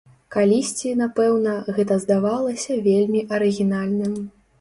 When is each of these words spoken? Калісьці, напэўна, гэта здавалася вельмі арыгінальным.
Калісьці, 0.35 0.93
напэўна, 1.01 1.53
гэта 1.75 1.97
здавалася 2.05 2.79
вельмі 2.87 3.21
арыгінальным. 3.39 4.17